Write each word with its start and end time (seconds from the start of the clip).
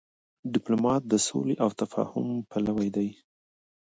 ډيپلومات 0.53 1.01
د 1.07 1.13
سولي 1.27 1.55
او 1.63 1.69
تفاهم 1.81 2.27
پلوی 2.49 2.89
دی. 2.95 3.09